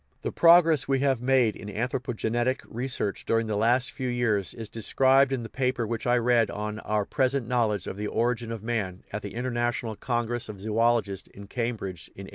The 0.23 0.31
progress 0.31 0.87
we 0.87 0.97
have 1.01 1.21
made 1.21 1.55
in 1.55 1.67
anthropogenetic 1.67 2.61
research 2.67 3.23
during 3.23 3.45
the 3.45 3.55
last 3.55 3.91
few 3.91 4.09
years 4.09 4.51
is 4.55 4.67
described 4.67 5.31
in 5.31 5.43
the 5.43 5.47
paper 5.47 5.85
which 5.85 6.07
I 6.07 6.17
read 6.17 6.49
on" 6.49 6.79
Our 6.89 7.05
Present 7.05 7.47
Knowledge 7.47 7.85
of 7.85 7.97
the 7.97 8.07
Origin 8.07 8.51
of 8.51 8.63
Man" 8.63 9.03
at 9.13 9.21
the 9.21 9.35
International 9.35 9.95
Congress 9.95 10.49
of 10.49 10.59
Zoologists 10.59 11.27
at 11.37 11.51
Cambridge 11.51 12.07
in 12.15 12.23
1898. 12.23 12.29